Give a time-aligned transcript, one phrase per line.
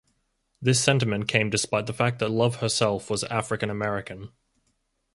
[0.59, 4.31] This sentiment came despite the fact that Love herself was African American.